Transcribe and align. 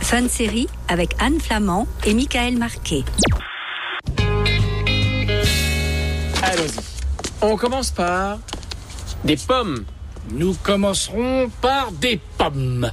Fun 0.00 0.28
série 0.28 0.68
avec 0.88 1.14
Anne 1.18 1.40
Flamand 1.40 1.86
et 2.04 2.12
Michael 2.12 2.58
Marquet. 2.58 3.04
Allons-y. 6.42 6.80
On 7.40 7.56
commence 7.56 7.90
par 7.90 8.38
des 9.24 9.36
pommes. 9.36 9.84
Nous 10.30 10.54
commencerons 10.62 11.50
par 11.62 11.90
des 11.92 12.20
pommes. 12.36 12.90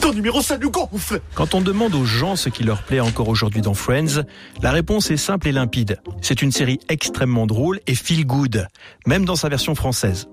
Ton 0.00 0.12
numéro, 0.12 0.42
ça 0.42 0.58
nous 0.58 0.70
gonfle 0.70 1.20
Quand 1.34 1.54
on 1.54 1.60
demande 1.60 1.94
aux 1.94 2.04
gens 2.04 2.36
ce 2.36 2.48
qui 2.48 2.64
leur 2.64 2.82
plaît 2.82 3.00
encore 3.00 3.28
aujourd'hui 3.28 3.60
dans 3.60 3.74
Friends, 3.74 4.22
la 4.62 4.70
réponse 4.72 5.10
est 5.10 5.16
simple 5.16 5.48
et 5.48 5.52
limpide. 5.52 6.00
C'est 6.22 6.42
une 6.42 6.52
série 6.52 6.78
extrêmement 6.88 7.46
drôle 7.46 7.80
et 7.86 7.94
feel 7.94 8.26
good, 8.26 8.66
même 9.06 9.24
dans 9.24 9.36
sa 9.36 9.48
version 9.48 9.74
française. 9.74 10.28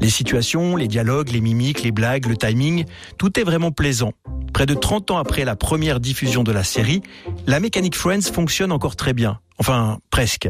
Les 0.00 0.10
situations, 0.10 0.76
les 0.76 0.88
dialogues, 0.88 1.30
les 1.30 1.40
mimiques, 1.40 1.82
les 1.82 1.92
blagues, 1.92 2.26
le 2.26 2.36
timing, 2.36 2.84
tout 3.18 3.38
est 3.38 3.44
vraiment 3.44 3.70
plaisant. 3.70 4.12
Près 4.52 4.66
de 4.66 4.74
30 4.74 5.10
ans 5.10 5.18
après 5.18 5.44
la 5.44 5.56
première 5.56 6.00
diffusion 6.00 6.42
de 6.42 6.52
la 6.52 6.64
série, 6.64 7.02
la 7.46 7.60
mécanique 7.60 7.96
Friends 7.96 8.22
fonctionne 8.32 8.72
encore 8.72 8.96
très 8.96 9.12
bien. 9.12 9.40
Enfin, 9.60 9.98
presque. 10.10 10.48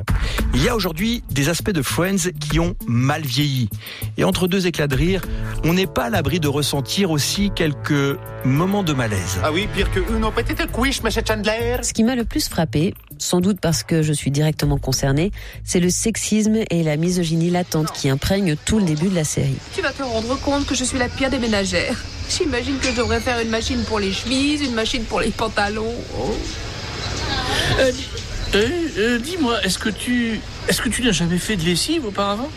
Il 0.54 0.62
y 0.62 0.68
a 0.68 0.76
aujourd'hui 0.76 1.22
des 1.30 1.48
aspects 1.48 1.70
de 1.70 1.80
Friends 1.80 2.30
qui 2.38 2.60
ont 2.60 2.74
mal 2.86 3.22
vieilli. 3.22 3.70
Et 4.18 4.24
entre 4.24 4.46
deux 4.48 4.66
éclats 4.66 4.86
de 4.86 4.94
rire, 4.94 5.22
on 5.64 5.72
n'est 5.72 5.86
pas 5.86 6.04
à 6.04 6.10
l'abri 6.10 6.40
de 6.40 6.48
ressentir 6.48 7.10
aussi 7.10 7.50
quelques 7.54 8.18
moments 8.44 8.82
de 8.82 8.92
malaise. 8.92 9.40
Ah 9.42 9.50
oui, 9.50 9.66
pire 9.74 9.90
que 9.90 10.00
une 10.00 10.30
petite 10.32 10.70
couche, 10.70 11.02
monsieur 11.02 11.22
Chandler 11.26 11.78
Ce 11.82 11.94
qui 11.94 12.04
m'a 12.04 12.16
le 12.16 12.24
plus 12.24 12.48
frappé, 12.48 12.94
sans 13.22 13.40
doute 13.40 13.60
parce 13.60 13.82
que 13.82 14.02
je 14.02 14.12
suis 14.12 14.30
directement 14.30 14.78
concernée, 14.78 15.32
c'est 15.64 15.80
le 15.80 15.90
sexisme 15.90 16.58
et 16.70 16.82
la 16.82 16.96
misogynie 16.96 17.50
latente 17.50 17.92
qui 17.92 18.08
imprègnent 18.08 18.56
tout 18.64 18.78
le 18.78 18.84
début 18.84 19.08
de 19.08 19.14
la 19.14 19.24
série. 19.24 19.56
Tu 19.74 19.82
vas 19.82 19.92
te 19.92 20.02
rendre 20.02 20.38
compte 20.40 20.66
que 20.66 20.74
je 20.74 20.84
suis 20.84 20.98
la 20.98 21.08
pire 21.08 21.30
des 21.30 21.38
ménagères. 21.38 21.96
J'imagine 22.28 22.78
que 22.78 22.88
je 22.88 22.96
devrais 22.96 23.20
faire 23.20 23.40
une 23.40 23.48
machine 23.48 23.82
pour 23.84 23.98
les 23.98 24.12
chemises, 24.12 24.62
une 24.62 24.74
machine 24.74 25.02
pour 25.04 25.20
les 25.20 25.30
pantalons. 25.30 25.94
Oh. 26.18 26.34
Euh, 27.78 27.92
euh, 28.54 28.68
euh, 28.98 29.18
Dis-moi, 29.18 29.62
est-ce 29.62 29.78
que 29.78 29.88
tu, 29.88 30.40
est-ce 30.68 30.80
que 30.80 30.88
tu 30.88 31.02
n'as 31.02 31.12
jamais 31.12 31.38
fait 31.38 31.56
de 31.56 31.64
lessive 31.64 32.04
auparavant? 32.06 32.48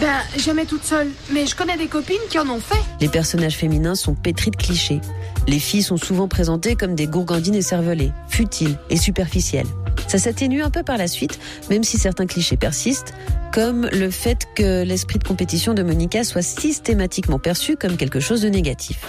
Ben, 0.00 0.20
jamais 0.38 0.64
toute 0.64 0.84
seule, 0.84 1.08
mais 1.30 1.46
je 1.46 1.54
connais 1.54 1.76
des 1.76 1.86
copines 1.86 2.16
qui 2.30 2.38
en 2.38 2.48
ont 2.48 2.60
fait. 2.60 2.80
Les 3.00 3.08
personnages 3.08 3.56
féminins 3.56 3.94
sont 3.94 4.14
pétris 4.14 4.50
de 4.50 4.56
clichés. 4.56 5.00
Les 5.46 5.58
filles 5.58 5.82
sont 5.82 5.98
souvent 5.98 6.28
présentées 6.28 6.74
comme 6.74 6.94
des 6.94 7.06
gourgandines 7.06 7.54
écervelées, 7.54 8.12
futiles 8.28 8.78
et 8.88 8.96
superficielles. 8.96 9.66
Ça 10.10 10.18
s'atténue 10.18 10.60
un 10.60 10.70
peu 10.70 10.82
par 10.82 10.96
la 10.96 11.06
suite, 11.06 11.38
même 11.70 11.84
si 11.84 11.96
certains 11.96 12.26
clichés 12.26 12.56
persistent, 12.56 13.14
comme 13.54 13.86
le 13.92 14.10
fait 14.10 14.48
que 14.56 14.82
l'esprit 14.82 15.20
de 15.20 15.24
compétition 15.24 15.72
de 15.72 15.84
Monica 15.84 16.24
soit 16.24 16.42
systématiquement 16.42 17.38
perçu 17.38 17.76
comme 17.76 17.96
quelque 17.96 18.18
chose 18.18 18.42
de 18.42 18.48
négatif. 18.48 19.06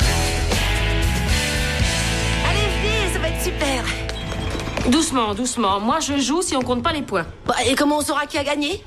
Allez, 2.47 3.11
ça 3.11 3.17
va 3.17 3.29
être 3.29 3.41
super. 3.41 3.83
Doucement, 4.91 5.33
doucement. 5.33 5.79
Moi, 5.79 6.01
je 6.01 6.19
joue 6.19 6.43
si 6.43 6.55
on 6.55 6.61
compte 6.61 6.83
pas 6.83 6.93
les 6.93 7.01
points. 7.01 7.25
Bah, 7.47 7.55
et 7.65 7.73
comment 7.73 7.97
on 7.97 8.01
saura 8.01 8.27
qui 8.27 8.37
a 8.37 8.43
gagné? 8.43 8.83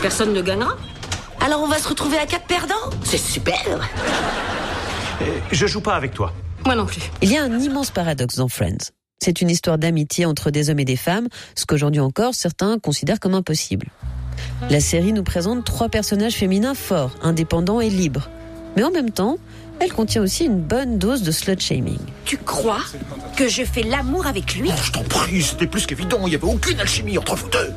Personne 0.00 0.32
ne 0.32 0.42
gagnera. 0.42 0.76
Alors 1.38 1.62
on 1.62 1.68
va 1.68 1.78
se 1.78 1.86
retrouver 1.86 2.18
à 2.18 2.26
quatre 2.26 2.46
perdants 2.46 2.90
C'est 3.04 3.16
super 3.16 3.88
Je 5.52 5.66
joue 5.68 5.80
pas 5.80 5.94
avec 5.94 6.14
toi. 6.14 6.32
Moi 6.66 6.74
non 6.74 6.86
plus. 6.86 7.02
Il 7.20 7.30
y 7.30 7.36
a 7.36 7.44
un 7.44 7.60
immense 7.60 7.92
paradoxe 7.92 8.34
dans 8.34 8.48
Friends. 8.48 8.90
C'est 9.22 9.40
une 9.40 9.50
histoire 9.50 9.78
d'amitié 9.78 10.26
entre 10.26 10.50
des 10.50 10.68
hommes 10.68 10.80
et 10.80 10.84
des 10.84 10.96
femmes, 10.96 11.28
ce 11.54 11.64
qu'aujourd'hui 11.64 12.00
encore 12.00 12.34
certains 12.34 12.80
considèrent 12.80 13.20
comme 13.20 13.34
impossible. 13.34 13.86
La 14.68 14.80
série 14.80 15.12
nous 15.12 15.22
présente 15.22 15.64
trois 15.64 15.88
personnages 15.88 16.34
féminins 16.34 16.74
forts, 16.74 17.12
indépendants 17.22 17.80
et 17.80 17.88
libres. 17.88 18.28
Mais 18.74 18.82
en 18.82 18.90
même 18.90 19.12
temps, 19.12 19.38
elle 19.78 19.92
contient 19.92 20.22
aussi 20.22 20.46
une 20.46 20.60
bonne 20.60 20.98
dose 20.98 21.22
de 21.22 21.30
slut 21.30 21.60
shaming. 21.60 22.00
Tu 22.24 22.36
crois 22.36 22.80
que 23.36 23.46
je 23.46 23.62
fais 23.62 23.84
l'amour 23.84 24.26
avec 24.26 24.56
lui? 24.56 24.72
Je 24.84 24.90
t'en 24.90 25.04
prie, 25.04 25.40
c'était 25.40 25.68
plus 25.68 25.86
qu'évident, 25.86 26.22
il 26.26 26.30
n'y 26.30 26.34
avait 26.34 26.44
aucune 26.44 26.80
alchimie 26.80 27.16
entre 27.16 27.36
vous 27.36 27.48
deux 27.48 27.72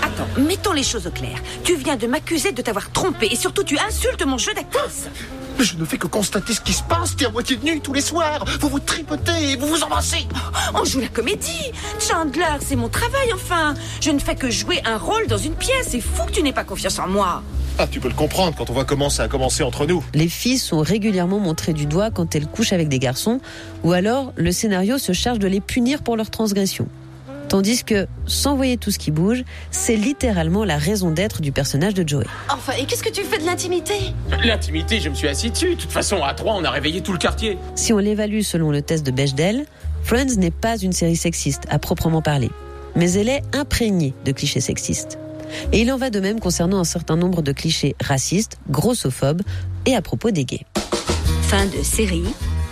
Attends, 0.00 0.40
mettons 0.40 0.72
les 0.72 0.84
choses 0.84 1.06
au 1.06 1.10
clair. 1.10 1.36
Tu 1.64 1.76
viens 1.76 1.96
de 1.96 2.06
m'accuser 2.06 2.52
de 2.52 2.62
t'avoir 2.62 2.90
trompé 2.92 3.28
et 3.30 3.36
surtout 3.36 3.62
tu 3.62 3.78
insultes 3.78 4.24
mon 4.24 4.38
jeu 4.38 4.54
d'actrice. 4.54 5.08
Mais 5.58 5.64
je 5.64 5.76
ne 5.76 5.84
fais 5.84 5.98
que 5.98 6.06
constater 6.06 6.52
ce 6.52 6.60
qui 6.60 6.72
se 6.72 6.82
passe, 6.84 7.16
t'es 7.16 7.26
à 7.26 7.30
moitié 7.30 7.56
de 7.56 7.64
nu 7.64 7.80
tous 7.80 7.92
les 7.92 8.00
soirs 8.00 8.44
Vous 8.60 8.68
vous 8.68 8.78
tripotez 8.78 9.50
et 9.50 9.56
vous 9.56 9.66
vous 9.66 9.82
embrassez 9.82 10.26
On 10.74 10.84
joue 10.84 11.00
la 11.00 11.08
comédie 11.08 11.72
Chandler, 11.98 12.58
c'est 12.60 12.76
mon 12.76 12.88
travail 12.88 13.32
enfin 13.34 13.74
Je 14.00 14.10
ne 14.10 14.20
fais 14.20 14.36
que 14.36 14.50
jouer 14.50 14.80
un 14.84 14.98
rôle 14.98 15.26
dans 15.26 15.36
une 15.38 15.54
pièce. 15.54 15.88
C'est 15.88 16.00
fou 16.00 16.24
que 16.26 16.32
tu 16.32 16.42
n'aies 16.42 16.52
pas 16.52 16.64
confiance 16.64 16.98
en 17.00 17.08
moi. 17.08 17.42
Ah, 17.80 17.86
tu 17.86 18.00
peux 18.00 18.08
le 18.08 18.14
comprendre 18.14 18.56
quand 18.56 18.70
on 18.70 18.72
voit 18.72 18.84
comment 18.84 19.10
ça 19.10 19.24
a 19.24 19.28
commencé 19.28 19.62
entre 19.62 19.86
nous. 19.86 20.04
Les 20.14 20.28
filles 20.28 20.58
sont 20.58 20.80
régulièrement 20.80 21.38
montrées 21.38 21.72
du 21.72 21.86
doigt 21.86 22.10
quand 22.10 22.34
elles 22.34 22.46
couchent 22.46 22.72
avec 22.72 22.88
des 22.88 22.98
garçons, 22.98 23.40
ou 23.84 23.92
alors 23.92 24.32
le 24.36 24.52
scénario 24.52 24.98
se 24.98 25.12
charge 25.12 25.38
de 25.38 25.46
les 25.46 25.60
punir 25.60 26.02
pour 26.02 26.16
leurs 26.16 26.30
transgressions. 26.30 26.88
Tandis 27.48 27.82
que, 27.82 28.06
sans 28.26 28.56
voyer 28.56 28.76
tout 28.76 28.90
ce 28.90 28.98
qui 28.98 29.10
bouge, 29.10 29.42
c'est 29.70 29.96
littéralement 29.96 30.64
la 30.64 30.76
raison 30.76 31.10
d'être 31.10 31.40
du 31.40 31.50
personnage 31.50 31.94
de 31.94 32.06
Joey. 32.06 32.26
Enfin, 32.50 32.74
et 32.78 32.84
qu'est-ce 32.84 33.02
que 33.02 33.10
tu 33.10 33.22
fais 33.22 33.38
de 33.38 33.46
l'intimité? 33.46 33.94
L'intimité, 34.44 35.00
je 35.00 35.08
me 35.08 35.14
suis 35.14 35.28
assis 35.28 35.50
dessus. 35.50 35.74
De 35.74 35.80
toute 35.80 35.90
façon, 35.90 36.22
à 36.22 36.34
trois, 36.34 36.54
on 36.54 36.64
a 36.64 36.70
réveillé 36.70 37.00
tout 37.00 37.12
le 37.12 37.18
quartier. 37.18 37.56
Si 37.74 37.92
on 37.94 37.98
l'évalue 37.98 38.42
selon 38.42 38.70
le 38.70 38.82
test 38.82 39.04
de 39.06 39.10
Bechdel, 39.10 39.64
Friends 40.02 40.36
n'est 40.36 40.50
pas 40.50 40.76
une 40.76 40.92
série 40.92 41.16
sexiste 41.16 41.64
à 41.70 41.78
proprement 41.78 42.20
parler, 42.20 42.50
mais 42.96 43.12
elle 43.12 43.30
est 43.30 43.42
imprégnée 43.54 44.12
de 44.26 44.32
clichés 44.32 44.60
sexistes. 44.60 45.18
Et 45.72 45.80
il 45.80 45.90
en 45.90 45.96
va 45.96 46.10
de 46.10 46.20
même 46.20 46.40
concernant 46.40 46.78
un 46.78 46.84
certain 46.84 47.16
nombre 47.16 47.40
de 47.40 47.52
clichés 47.52 47.96
racistes, 48.02 48.58
grossophobes 48.68 49.42
et 49.86 49.96
à 49.96 50.02
propos 50.02 50.30
des 50.30 50.44
gays. 50.44 50.66
Fin 51.42 51.64
de 51.64 51.82
série, 51.82 52.24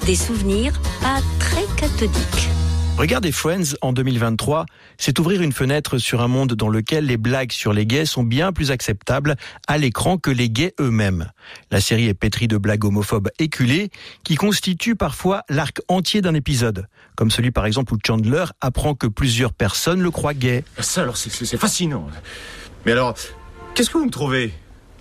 des 0.05 0.17
souvenirs 0.17 0.79
pas 1.01 1.21
très 1.39 1.65
cathodiques. 1.77 2.51
Regarder 2.99 3.31
Friends 3.31 3.77
en 3.83 3.93
2023, 3.93 4.65
c'est 4.97 5.19
ouvrir 5.19 5.43
une 5.43 5.53
fenêtre 5.53 5.99
sur 5.99 6.23
un 6.23 6.29
monde 6.29 6.55
dans 6.55 6.71
lequel 6.71 7.05
les 7.05 7.19
blagues 7.19 7.53
sur 7.53 7.75
les 7.75 7.85
gays 7.85 8.07
sont 8.07 8.23
bien 8.23 8.55
plus 8.55 8.71
acceptables 8.71 9.37
à 9.69 9.77
l'écran 9.77 10.17
que 10.17 10.31
les 10.31 10.49
gays 10.49 10.73
eux-mêmes. 10.81 11.31
La 11.71 11.83
série 11.83 12.07
est 12.07 12.15
pétrie 12.15 12.49
de 12.49 12.57
blagues 12.57 12.87
homophobes 12.87 13.29
éculées 13.39 13.91
qui 14.25 14.37
constituent 14.37 14.97
parfois 14.97 15.43
l'arc 15.51 15.83
entier 15.89 16.23
d'un 16.23 16.33
épisode, 16.33 16.87
comme 17.17 17.31
celui 17.31 17.51
par 17.51 17.67
exemple 17.67 17.93
où 17.93 17.99
Chandler 18.05 18.47
apprend 18.63 18.95
que 18.95 19.07
plusieurs 19.07 19.53
personnes 19.53 20.01
le 20.01 20.11
croient 20.11 20.33
gay. 20.33 20.65
Ça 20.79 21.03
alors, 21.03 21.19
c'est 21.19 21.31
c'est 21.31 21.59
fascinant. 21.59 22.09
Mais 22.87 22.93
alors, 22.93 23.15
qu'est-ce 23.75 23.91
que 23.91 23.99
vous 23.99 24.07
me 24.07 24.11
trouvez? 24.11 24.55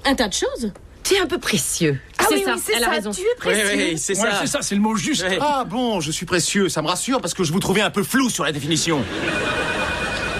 Un 0.04 0.16
tas 0.16 0.28
de 0.28 0.34
choses. 0.34 0.74
Tu 1.04 1.14
es 1.14 1.20
un 1.20 1.28
peu 1.28 1.38
précieux. 1.38 2.02
C'est 2.30 2.36
oui, 2.36 2.44
ça, 2.46 2.54
oui, 2.56 2.62
c'est 2.66 2.74
elle 2.74 2.84
a 2.84 2.88
ça. 2.88 2.92
raison. 2.92 3.12
Tu 3.12 3.22
es 3.22 3.36
précieux. 3.38 3.66
Oui, 3.74 3.88
oui, 3.92 3.98
c'est 3.98 4.18
Ouais, 4.20 4.30
ça. 4.32 4.38
c'est 4.42 4.48
ça, 4.48 4.60
c'est 4.62 4.76
le 4.76 4.82
mot 4.82 4.96
juste. 4.96 5.26
Ah 5.42 5.64
bon, 5.68 6.00
je 6.02 6.12
suis 6.12 6.26
précieux, 6.26 6.70
ça 6.70 6.82
me 6.82 6.88
rassure 6.88 7.22
parce 7.22 7.34
que 7.34 7.44
je 7.44 7.52
vous 7.52 7.60
trouvais 7.60 7.82
un 7.82 7.90
peu 7.90 8.04
flou 8.04 8.30
sur 8.30 8.44
la 8.44 8.52
définition. 8.52 9.04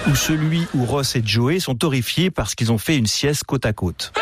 Ou 0.08 0.14
celui 0.14 0.66
où 0.74 0.84
Ross 0.84 1.16
et 1.16 1.22
Joey 1.24 1.58
sont 1.60 1.84
horrifiés 1.84 2.30
parce 2.30 2.54
qu'ils 2.54 2.70
ont 2.70 2.78
fait 2.78 2.96
une 2.96 3.06
sieste 3.06 3.44
côte 3.44 3.66
à 3.66 3.72
côte. 3.72 4.12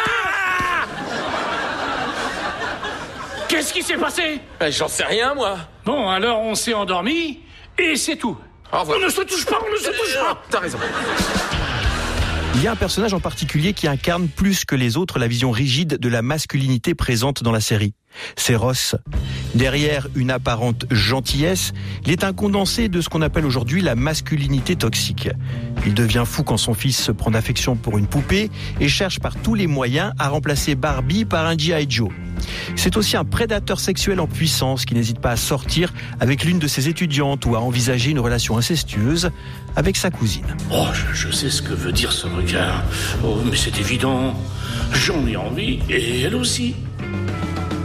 Qu'est-ce 3.49 3.73
qui 3.73 3.83
s'est 3.83 3.97
passé? 3.99 4.41
Ben, 4.59 4.73
J'en 4.73 4.89
sais 4.89 5.05
rien, 5.05 5.35
moi. 5.35 5.59
Bon, 5.85 6.09
alors 6.09 6.41
on 6.41 6.55
s'est 6.55 6.75
endormi 6.75 7.41
et 7.79 7.97
c'est 7.97 8.17
tout. 8.17 8.37
Au 8.73 8.81
revoir. 8.81 8.99
On 9.01 9.05
ne 9.05 9.09
se 9.11 9.21
touche 9.21 9.45
pas, 9.47 9.59
on 9.65 9.71
ne 9.73 9.77
se 9.77 9.91
touche 9.91 10.15
pas. 10.19 10.43
T'as 10.51 10.59
raison. 10.61 10.79
Il 12.57 12.63
y 12.63 12.69
a 12.69 12.73
un 12.73 12.77
personnage 12.77 13.13
en 13.13 13.21
particulier 13.21 13.73
qui 13.73 13.89
incarne 13.89 14.29
plus 14.29 14.65
que 14.65 14.77
les 14.77 14.97
autres 14.97 15.19
la 15.19 15.27
vision 15.27 15.51
rigide 15.51 15.99
de 15.99 16.09
la 16.09 16.23
masculinité 16.23 16.95
présente 16.95 17.43
dans 17.43 17.51
la 17.51 17.61
série. 17.61 17.95
C'est 18.37 18.55
Ross. 18.55 18.95
Derrière 19.57 20.07
une 20.15 20.31
apparente 20.31 20.87
gentillesse, 20.91 21.73
il 22.07 22.13
est 22.13 22.23
un 22.23 22.33
condensé 22.33 22.89
de 22.89 23.01
ce 23.01 23.09
qu'on 23.09 23.23
appelle 23.23 23.45
aujourd'hui 23.45 23.83
la 23.83 23.97
masculinité 23.97 24.77
toxique. 24.77 25.29
Il 25.85 25.95
devient 25.95 26.23
fou 26.25 26.45
quand 26.45 26.57
son 26.57 26.75
fils 26.75 26.97
se 26.97 27.11
prend 27.11 27.33
d'affection 27.33 27.75
pour 27.75 27.99
une 27.99 28.07
poupée 28.07 28.51
et 28.81 28.89
cherche 28.89 29.19
par 29.19 29.35
tous 29.35 29.57
les 29.57 29.67
moyens 29.67 30.13
à 30.21 30.29
remplacer 30.29 30.77
Barbie 30.77 31.25
par 31.25 31.47
un 31.47 31.59
G.I. 31.59 31.87
Joe. 31.89 32.11
C'est 32.77 32.97
aussi 32.97 33.17
un 33.17 33.25
prédateur 33.25 33.81
sexuel 33.81 34.21
en 34.21 34.27
puissance 34.27 34.85
qui 34.85 34.95
n'hésite 34.95 35.21
pas 35.21 35.31
à 35.31 35.37
sortir 35.37 35.93
avec 36.21 36.45
l'une 36.45 36.59
de 36.59 36.67
ses 36.67 36.89
étudiantes 36.89 37.47
ou 37.47 37.57
à 37.57 37.61
envisager 37.61 38.11
une 38.11 38.21
relation 38.21 38.57
incestueuse 38.59 39.31
avec 39.77 39.97
sa 39.97 40.11
cousine. 40.11 40.47
Oh, 40.71 40.87
je, 40.93 41.29
je 41.29 41.33
sais 41.33 41.51
ce 41.51 41.63
que 41.63 41.75
veut 41.75 41.93
dire 41.93 42.13
ce 42.13 42.27
regard. 42.27 42.85
Oh, 43.25 43.39
mais 43.45 43.57
c'est 43.57 43.79
évident. 43.79 44.35
J'en 44.93 45.27
ai 45.27 45.37
envie 45.37 45.81
et 45.89 46.23
elle 46.23 46.35
aussi. 46.35 46.75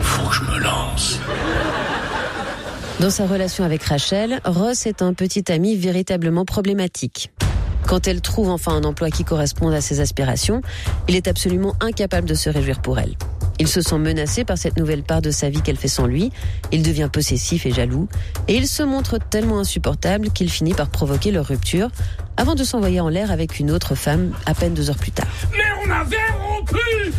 Faut 0.01 0.27
que 0.27 0.35
je 0.35 0.41
me 0.43 0.59
lance. 0.59 1.19
Dans 2.99 3.09
sa 3.09 3.25
relation 3.25 3.63
avec 3.63 3.83
Rachel, 3.83 4.41
Ross 4.43 4.85
est 4.85 5.01
un 5.01 5.13
petit 5.13 5.49
ami 5.51 5.77
véritablement 5.77 6.43
problématique. 6.43 7.31
Quand 7.89 8.07
elle 8.07 8.21
trouve 8.21 8.49
enfin 8.49 8.73
un 8.73 8.83
emploi 8.83 9.09
qui 9.09 9.23
corresponde 9.23 9.73
à 9.73 9.81
ses 9.81 9.99
aspirations, 9.99 10.61
il 11.07 11.15
est 11.15 11.27
absolument 11.27 11.75
incapable 11.79 12.29
de 12.29 12.35
se 12.35 12.47
réjouir 12.47 12.83
pour 12.83 12.99
elle. 12.99 13.15
Il 13.57 13.67
se 13.67 13.81
sent 13.81 13.97
menacé 13.97 14.45
par 14.45 14.59
cette 14.59 14.77
nouvelle 14.77 15.01
part 15.01 15.23
de 15.23 15.31
sa 15.31 15.49
vie 15.49 15.63
qu'elle 15.63 15.75
fait 15.75 15.87
sans 15.87 16.05
lui, 16.05 16.31
il 16.71 16.83
devient 16.83 17.09
possessif 17.11 17.65
et 17.65 17.71
jaloux, 17.71 18.07
et 18.47 18.55
il 18.55 18.67
se 18.67 18.83
montre 18.83 19.17
tellement 19.17 19.57
insupportable 19.57 20.29
qu'il 20.29 20.51
finit 20.51 20.75
par 20.75 20.89
provoquer 20.89 21.31
leur 21.31 21.47
rupture, 21.47 21.89
avant 22.37 22.53
de 22.53 22.63
s'envoyer 22.63 22.99
en 22.99 23.09
l'air 23.09 23.31
avec 23.31 23.59
une 23.59 23.71
autre 23.71 23.95
femme 23.95 24.33
à 24.45 24.53
peine 24.53 24.75
deux 24.75 24.91
heures 24.91 24.95
plus 24.95 25.11
tard. 25.11 25.25
Mais 25.51 25.63
on 25.83 25.89
avait 25.89 26.15
rompu 26.39 27.11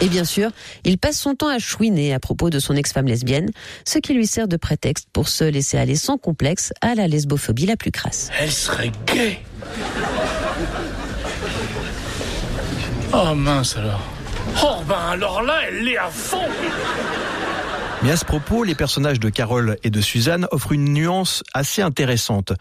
Et 0.00 0.08
bien 0.08 0.24
sûr, 0.24 0.50
il 0.84 0.98
passe 0.98 1.18
son 1.18 1.34
temps 1.34 1.48
à 1.48 1.58
chouiner 1.58 2.12
à 2.14 2.20
propos 2.20 2.50
de 2.50 2.58
son 2.58 2.74
ex-femme 2.74 3.06
lesbienne, 3.06 3.50
ce 3.84 3.98
qui 3.98 4.14
lui 4.14 4.26
sert 4.26 4.48
de 4.48 4.56
prétexte 4.56 5.08
pour 5.12 5.28
se 5.28 5.44
laisser 5.44 5.78
aller 5.78 5.96
sans 5.96 6.18
complexe 6.18 6.72
à 6.80 6.94
la 6.94 7.06
lesbophobie 7.06 7.66
la 7.66 7.76
plus 7.76 7.90
crasse. 7.90 8.30
Elle 8.38 8.52
serait 8.52 8.92
gay. 9.06 9.38
Oh 13.12 13.34
mince 13.34 13.76
alors. 13.76 14.02
Oh 14.62 14.82
ben 14.88 14.98
alors 15.10 15.42
là, 15.42 15.60
elle 15.68 15.84
l'est 15.84 15.96
à 15.96 16.10
fond. 16.10 16.38
Mais 18.04 18.10
à 18.10 18.18
ce 18.18 18.26
propos, 18.26 18.64
les 18.64 18.74
personnages 18.74 19.18
de 19.18 19.30
Carole 19.30 19.78
et 19.82 19.88
de 19.88 20.02
Suzanne 20.02 20.46
offrent 20.50 20.72
une 20.72 20.92
nuance 20.92 21.42
assez 21.54 21.80
intéressante 21.80 22.52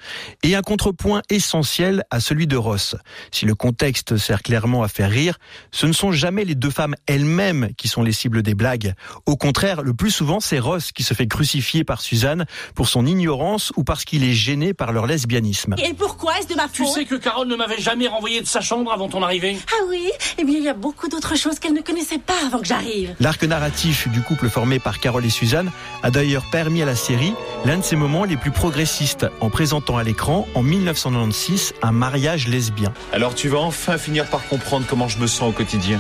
et 0.42 0.56
un 0.56 0.62
contrepoint 0.62 1.22
essentiel 1.30 2.06
à 2.12 2.22
celui 2.22 2.48
de 2.48 2.56
Ross. 2.56 2.96
Si 3.30 3.46
le 3.46 3.54
contexte 3.54 4.16
sert 4.16 4.42
clairement 4.42 4.84
à 4.84 4.88
faire 4.88 5.10
rire, 5.10 5.38
ce 5.74 5.86
ne 5.86 5.92
sont 5.92 6.14
jamais 6.14 6.46
les 6.46 6.56
deux 6.56 6.70
femmes 6.70 6.96
elles-mêmes 7.08 7.72
qui 7.78 7.90
sont 7.90 8.04
les 8.04 8.14
cibles 8.14 8.42
des 8.42 8.54
blagues. 8.54 8.94
Au 9.26 9.36
contraire, 9.36 9.82
le 9.82 9.94
plus 9.94 10.12
souvent, 10.12 10.40
c'est 10.40 10.60
Ross 10.60 10.94
qui 10.94 11.04
se 11.04 11.14
fait 11.14 11.28
crucifier 11.28 11.84
par 11.84 12.00
Suzanne 12.00 12.46
pour 12.74 12.88
son 12.88 13.06
ignorance 13.06 13.74
ou 13.76 13.84
parce 13.84 14.06
qu'il 14.06 14.24
est 14.24 14.32
gêné 14.32 14.74
par 14.74 14.94
leur 14.94 15.08
lesbianisme. 15.08 15.76
Et 15.84 15.94
pourquoi 15.94 16.40
est-ce 16.40 16.48
de 16.48 16.56
ma 16.56 16.70
faute 16.70 16.74
Tu 16.74 16.86
sais 16.86 17.04
que 17.04 17.16
Carole 17.16 17.50
ne 17.50 17.58
m'avait 17.58 17.82
jamais 17.82 18.08
renvoyé 18.08 18.40
de 18.40 18.48
sa 18.48 18.62
chambre 18.62 18.94
avant 18.94 19.10
ton 19.10 19.22
arrivée 19.22 19.58
Ah 19.74 19.84
oui 19.90 20.10
Eh 20.38 20.46
bien, 20.46 20.56
il 20.56 20.64
y 20.64 20.70
a 20.70 20.74
beaucoup 20.74 21.10
d'autres 21.10 21.36
choses 21.36 21.60
qu'elle 21.60 21.74
ne 21.74 21.82
connaissait 21.82 22.18
pas 22.18 22.46
avant 22.46 22.60
que 22.60 22.68
j'arrive. 22.68 23.14
L'arc 23.20 23.44
narratif 23.44 24.08
du 24.08 24.22
couple 24.22 24.48
formé 24.48 24.80
par 24.80 25.02
Carole 25.02 25.26
et 25.26 25.33
Suzanne 25.34 25.72
a 26.02 26.12
d'ailleurs 26.12 26.46
permis 26.50 26.82
à 26.82 26.86
la 26.86 26.96
série 26.96 27.34
l'un 27.66 27.78
de 27.78 27.84
ses 27.84 27.98
moments 27.98 28.24
les 28.24 28.38
plus 28.38 28.52
progressistes 28.52 29.26
en 29.42 29.50
présentant 29.50 29.98
à 29.98 30.04
l'écran 30.04 30.48
en 30.56 30.64
1996 30.64 31.74
un 31.82 31.92
mariage 31.92 32.48
lesbien. 32.48 32.94
Alors 33.12 33.36
tu 33.36 33.50
vas 33.50 33.60
enfin 33.60 33.98
finir 33.98 34.26
par 34.28 34.48
comprendre 34.48 34.86
comment 34.88 35.08
je 35.10 35.18
me 35.18 35.28
sens 35.28 35.50
au 35.50 35.52
quotidien. 35.52 36.00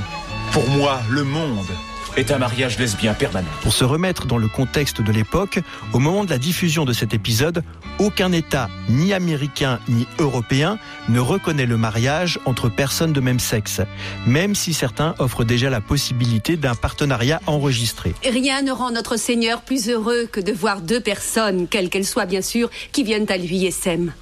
Pour 0.52 0.68
moi, 0.70 1.02
le 1.10 1.24
monde 1.24 1.68
est 2.18 2.32
un 2.32 2.38
mariage 2.38 2.78
lesbien 2.78 3.14
permanent. 3.14 3.48
Pour 3.62 3.74
se 3.74 3.84
remettre 3.84 4.26
dans 4.26 4.38
le 4.38 4.48
contexte 4.48 5.02
de 5.02 5.12
l'époque, 5.12 5.60
au 5.94 6.00
moment 6.00 6.24
de 6.26 6.30
la 6.30 6.38
diffusion 6.38 6.86
de 6.86 6.94
cet 6.94 7.14
épisode, 7.14 7.64
aucun 8.00 8.32
État, 8.32 8.70
ni 8.90 9.14
américain 9.14 9.80
ni 9.90 10.08
européen, 10.20 10.78
ne 11.10 11.20
reconnaît 11.20 11.66
le 11.66 11.78
mariage 11.78 12.40
entre 12.46 12.70
personnes 12.70 13.14
de 13.14 13.22
même 13.22 13.40
sexe, 13.40 13.82
même 14.28 14.56
si 14.56 14.74
certains 14.74 15.16
offrent 15.20 15.44
déjà 15.44 15.70
la 15.70 15.82
possibilité 15.82 16.58
d'un 16.58 16.76
partenariat 16.76 17.42
enregistré. 17.48 18.14
Rien 18.24 18.62
ne 18.62 18.72
rend 18.72 18.92
notre 18.92 19.18
Seigneur 19.18 19.62
plus 19.62 19.90
heureux 19.90 20.28
que 20.32 20.40
de 20.40 20.52
voir 20.52 20.82
deux 20.82 21.02
personnes, 21.02 21.68
quelles 21.68 21.90
qu'elles 21.90 22.06
soient 22.06 22.26
bien 22.26 22.42
sûr, 22.42 22.70
qui 22.92 23.04
viennent 23.04 23.30
à 23.32 23.38
lui 23.38 23.66
et 23.66 23.72
s'aiment. 23.72 24.14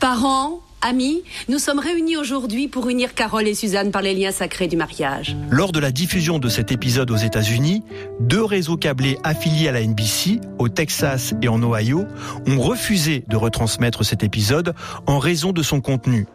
Parents, 0.00 0.63
Amis, 0.86 1.22
nous 1.48 1.58
sommes 1.58 1.78
réunis 1.78 2.18
aujourd'hui 2.18 2.68
pour 2.68 2.90
unir 2.90 3.14
Carole 3.14 3.48
et 3.48 3.54
Suzanne 3.54 3.90
par 3.90 4.02
les 4.02 4.12
liens 4.12 4.32
sacrés 4.32 4.68
du 4.68 4.76
mariage. 4.76 5.34
Lors 5.48 5.72
de 5.72 5.80
la 5.80 5.90
diffusion 5.90 6.38
de 6.38 6.50
cet 6.50 6.72
épisode 6.72 7.10
aux 7.10 7.16
États-Unis, 7.16 7.82
deux 8.20 8.44
réseaux 8.44 8.76
câblés 8.76 9.16
affiliés 9.24 9.68
à 9.68 9.72
la 9.72 9.80
NBC, 9.82 10.42
au 10.58 10.68
Texas 10.68 11.32
et 11.40 11.48
en 11.48 11.62
Ohio, 11.62 12.04
ont 12.46 12.60
refusé 12.60 13.24
de 13.28 13.36
retransmettre 13.36 14.04
cet 14.04 14.22
épisode 14.22 14.74
en 15.06 15.18
raison 15.18 15.52
de 15.52 15.62
son 15.62 15.80
contenu. 15.80 16.26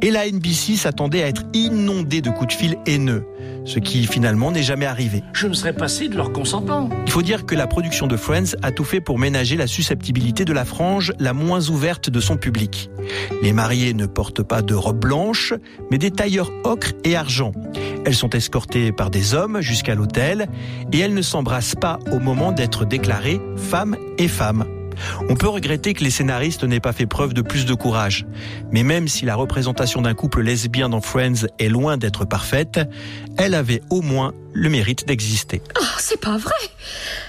Et 0.00 0.10
la 0.10 0.26
NBC 0.26 0.76
s'attendait 0.76 1.22
à 1.22 1.28
être 1.28 1.42
inondée 1.52 2.22
de 2.22 2.30
coups 2.30 2.54
de 2.54 2.58
fil 2.58 2.78
haineux, 2.86 3.26
ce 3.66 3.78
qui 3.78 4.06
finalement 4.06 4.50
n'est 4.50 4.62
jamais 4.62 4.86
arrivé. 4.86 5.22
Je 5.34 5.46
me 5.46 5.52
serais 5.52 5.74
passé 5.74 6.08
de 6.08 6.16
leur 6.16 6.32
consentement. 6.32 6.88
Il 7.04 7.12
faut 7.12 7.20
dire 7.20 7.44
que 7.44 7.54
la 7.54 7.66
production 7.66 8.06
de 8.06 8.16
Friends 8.16 8.56
a 8.62 8.72
tout 8.72 8.84
fait 8.84 9.02
pour 9.02 9.18
ménager 9.18 9.56
la 9.56 9.66
susceptibilité 9.66 10.46
de 10.46 10.54
la 10.54 10.64
frange 10.64 11.12
la 11.18 11.34
moins 11.34 11.68
ouverte 11.68 12.08
de 12.08 12.20
son 12.20 12.38
public. 12.38 12.88
Les 13.42 13.52
mariés 13.52 13.89
ne 13.94 14.06
portent 14.06 14.42
pas 14.42 14.62
de 14.62 14.74
robe 14.74 15.00
blanche, 15.00 15.54
mais 15.90 15.98
des 15.98 16.10
tailleurs 16.10 16.50
ocre 16.64 16.92
et 17.04 17.16
argent. 17.16 17.52
Elles 18.04 18.14
sont 18.14 18.30
escortées 18.30 18.92
par 18.92 19.10
des 19.10 19.34
hommes 19.34 19.60
jusqu'à 19.60 19.94
l'hôtel 19.94 20.48
et 20.92 20.98
elles 20.98 21.14
ne 21.14 21.22
s'embrassent 21.22 21.74
pas 21.74 21.98
au 22.12 22.18
moment 22.18 22.52
d'être 22.52 22.84
déclarées 22.84 23.40
femme 23.56 23.96
et 24.18 24.28
femme. 24.28 24.64
On 25.28 25.36
peut 25.36 25.48
regretter 25.48 25.94
que 25.94 26.04
les 26.04 26.10
scénaristes 26.10 26.64
n'aient 26.64 26.80
pas 26.80 26.92
fait 26.92 27.06
preuve 27.06 27.34
de 27.34 27.42
plus 27.42 27.66
de 27.66 27.74
courage. 27.74 28.26
Mais 28.70 28.82
même 28.82 29.08
si 29.08 29.24
la 29.24 29.34
représentation 29.34 30.02
d'un 30.02 30.14
couple 30.14 30.42
lesbien 30.42 30.88
dans 30.88 31.00
Friends 31.00 31.46
est 31.58 31.68
loin 31.68 31.96
d'être 31.96 32.24
parfaite, 32.24 32.80
elle 33.38 33.54
avait 33.54 33.82
au 33.90 34.02
moins 34.02 34.32
le 34.52 34.68
mérite 34.68 35.06
d'exister. 35.06 35.62
Oh, 35.80 35.84
c'est 35.98 36.20
pas 36.20 36.36
vrai 36.36 36.54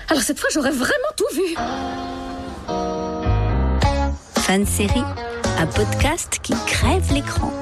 Alors 0.10 0.24
cette 0.24 0.40
fois, 0.40 0.50
j'aurais 0.54 0.72
vraiment 0.72 0.94
tout 1.16 1.36
vu 1.36 1.56
Fan 4.36 4.66
série, 4.66 5.04
un 5.62 5.68
podcast 5.68 6.40
qui 6.42 6.54
crève 6.66 7.14
l'écran. 7.14 7.54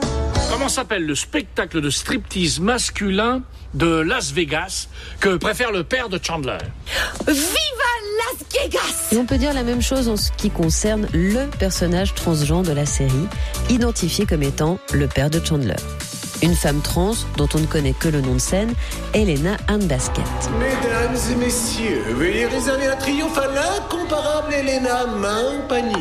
Comment 0.50 0.69
s'appelle 0.69 1.06
le 1.06 1.16
spectacle 1.16 1.81
de 1.81 1.90
striptease 1.90 2.62
masculin 2.62 3.42
de 3.74 3.88
Las 4.00 4.31
Vegas 4.31 4.88
que 5.19 5.36
préfère 5.36 5.74
le 5.74 5.84
père 5.84 6.07
de 6.07 6.18
Chandler? 6.22 6.60
Viva 7.28 7.42
Las 8.18 8.48
Vegas 8.54 9.10
Et 9.12 9.18
on 9.18 9.25
peut 9.25 9.38
dire 9.38 9.54
la 9.54 9.63
même 9.63 9.81
chose 9.81 10.07
en 10.07 10.16
ce 10.16 10.31
qui 10.31 10.50
concerne 10.50 11.10
le 11.13 11.48
personnage 11.60 12.13
transgenre 12.13 12.63
de 12.63 12.72
la 12.72 12.86
série, 12.86 13.28
identifié 13.69 14.25
comme 14.25 14.44
étant 14.44 14.80
le 14.94 15.07
père 15.07 15.30
de 15.30 15.46
Chandler. 15.46 15.75
Une 16.42 16.56
femme 16.56 16.80
trans 16.80 17.16
dont 17.36 17.50
on 17.54 17.60
ne 17.60 17.66
connaît 17.66 17.92
que 17.92 18.07
le 18.07 18.22
nom 18.22 18.36
de 18.36 18.40
scène, 18.40 18.74
Elena 19.13 19.57
Ann 19.68 19.86
Basket. 19.88 20.24
Mesdames 20.57 21.18
et 21.34 21.36
messieurs, 21.36 22.04
veuillez 22.16 22.46
réserver 22.46 22.88
un 22.88 22.96
triomphe 22.96 23.38
à 23.38 23.48
l'incomparable 23.48 24.54
Elena 24.54 25.06
Main-Panier. 25.06 26.00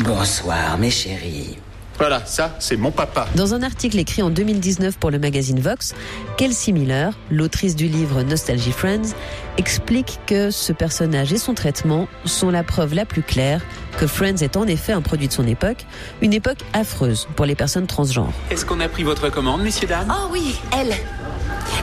Bonsoir, 0.00 0.76
mes 0.78 0.90
chéris. 0.90 1.56
Voilà, 1.98 2.26
ça, 2.26 2.56
c'est 2.58 2.76
mon 2.76 2.90
papa. 2.90 3.28
Dans 3.36 3.54
un 3.54 3.62
article 3.62 3.96
écrit 4.00 4.22
en 4.22 4.30
2019 4.30 4.98
pour 4.98 5.12
le 5.12 5.20
magazine 5.20 5.60
Vox, 5.60 5.94
Kelsey 6.36 6.72
Miller, 6.72 7.16
l'autrice 7.30 7.76
du 7.76 7.86
livre 7.86 8.22
Nostalgie 8.22 8.72
Friends, 8.72 9.14
explique 9.56 10.18
que 10.26 10.50
ce 10.50 10.72
personnage 10.72 11.32
et 11.32 11.38
son 11.38 11.54
traitement 11.54 12.08
sont 12.24 12.50
la 12.50 12.64
preuve 12.64 12.94
la 12.94 13.04
plus 13.04 13.22
claire 13.22 13.60
que 13.96 14.08
Friends 14.08 14.38
est 14.42 14.56
en 14.56 14.66
effet 14.66 14.92
un 14.92 15.00
produit 15.02 15.28
de 15.28 15.32
son 15.32 15.46
époque, 15.46 15.86
une 16.20 16.32
époque 16.32 16.58
affreuse 16.72 17.28
pour 17.36 17.46
les 17.46 17.54
personnes 17.54 17.86
transgenres. 17.86 18.32
Est-ce 18.50 18.66
qu'on 18.66 18.80
a 18.80 18.88
pris 18.88 19.04
votre 19.04 19.30
commande, 19.30 19.62
messieurs, 19.62 19.86
dames? 19.86 20.12
Oh 20.12 20.28
oui, 20.32 20.56
elle. 20.76 20.94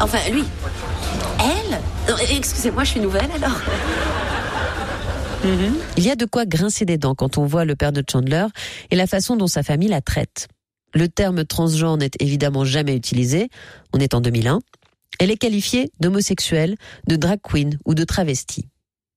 Enfin, 0.01 0.19
lui. 0.29 0.43
Elle? 1.39 1.79
Excusez-moi, 2.35 2.83
je 2.83 2.89
suis 2.89 2.99
nouvelle 2.99 3.29
alors. 3.33 3.61
Il 5.97 6.03
y 6.03 6.11
a 6.11 6.15
de 6.15 6.25
quoi 6.25 6.45
grincer 6.45 6.85
des 6.85 6.97
dents 6.97 7.15
quand 7.15 7.38
on 7.38 7.45
voit 7.45 7.65
le 7.65 7.75
père 7.75 7.91
de 7.91 8.03
Chandler 8.09 8.45
et 8.91 8.95
la 8.95 9.07
façon 9.07 9.35
dont 9.35 9.47
sa 9.47 9.63
famille 9.63 9.88
la 9.89 10.01
traite. 10.01 10.47
Le 10.93 11.07
terme 11.07 11.45
transgenre 11.45 11.97
n'est 11.97 12.11
évidemment 12.19 12.65
jamais 12.65 12.95
utilisé, 12.95 13.49
on 13.93 13.99
est 13.99 14.13
en 14.13 14.21
2001. 14.21 14.59
Elle 15.19 15.31
est 15.31 15.38
qualifiée 15.38 15.91
d'homosexuelle, 15.99 16.75
de 17.07 17.16
drag 17.16 17.39
queen 17.42 17.77
ou 17.85 17.94
de 17.95 18.04
travestie. 18.04 18.68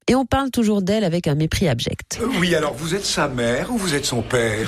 Et 0.07 0.15
on 0.15 0.27
parle 0.27 0.51
toujours 0.51 0.83
d'elle 0.83 1.05
avec 1.05 1.27
un 1.27 1.35
mépris 1.35 1.69
abject. 1.69 2.19
Euh, 2.21 2.27
Oui, 2.39 2.55
alors 2.55 2.75
vous 2.75 2.95
êtes 2.95 3.05
sa 3.07 3.27
mère 3.29 3.71
ou 3.73 3.79
vous 3.79 3.95
êtes 3.95 4.05
son 4.05 4.23
père? 4.23 4.67